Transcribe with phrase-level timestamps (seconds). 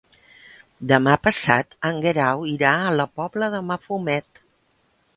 [0.91, 4.45] Demà passat en Guerau irà a la Pobla de Mafumet.